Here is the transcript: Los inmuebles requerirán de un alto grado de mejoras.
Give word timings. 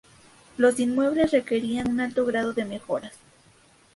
Los 0.57 0.79
inmuebles 0.79 1.29
requerirán 1.29 1.85
de 1.85 1.91
un 1.91 1.99
alto 1.99 2.25
grado 2.25 2.53
de 2.53 2.65
mejoras. 2.65 3.13